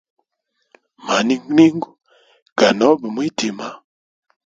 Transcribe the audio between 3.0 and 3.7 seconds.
mwitima.